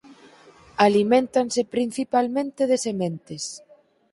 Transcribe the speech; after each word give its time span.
Aliméntanse 0.85 1.61
principalmente 1.75 2.61
de 2.71 2.77
sementes. 2.85 3.43